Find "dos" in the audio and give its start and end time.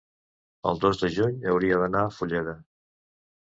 0.85-1.01